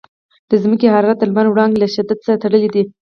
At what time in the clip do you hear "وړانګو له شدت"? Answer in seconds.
1.51-2.19